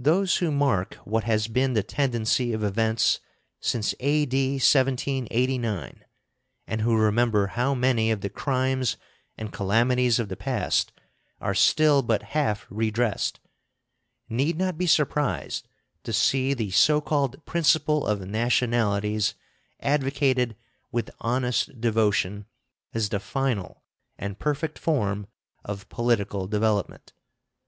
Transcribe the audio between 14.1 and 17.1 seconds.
need not be surprised to see the so